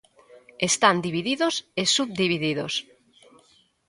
[0.69, 2.73] Están divididos e subdivididos.